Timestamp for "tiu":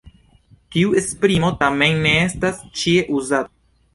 0.75-0.95